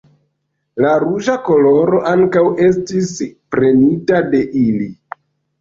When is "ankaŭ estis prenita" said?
2.13-4.23